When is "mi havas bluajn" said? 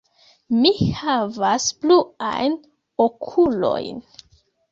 0.61-2.57